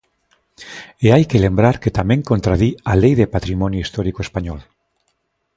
E 1.05 1.07
hai 1.13 1.23
que 1.29 1.43
lembrar 1.45 1.75
que 1.81 1.95
tamén 1.99 2.27
contradí 2.31 2.69
a 2.91 2.93
Lei 3.01 3.13
de 3.19 3.31
patrimonio 3.35 3.83
histórico 3.85 4.19
español. 4.27 4.59